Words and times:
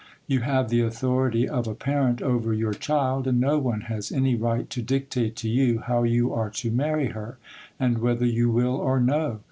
You 0.25 0.39
have 0.39 0.69
the 0.69 0.81
authority 0.81 1.47
of 1.47 1.67
a 1.67 1.75
parent 1.75 2.23
over 2.23 2.55
your 2.55 2.73
child, 2.73 3.27
and 3.27 3.39
no 3.39 3.59
one 3.59 3.81
has 3.81 4.11
any 4.11 4.33
right 4.33 4.67
to 4.71 4.81
dictate 4.81 5.35
to 5.35 5.47
you 5.47 5.77
how 5.77 6.01
you 6.01 6.33
are 6.33 6.49
to 6.49 6.71
marry 6.71 7.09
her, 7.09 7.37
and 7.79 7.99
whether 7.99 8.25
you 8.25 8.49
will 8.49 8.77
or 8.77 8.99
no. 8.99 9.39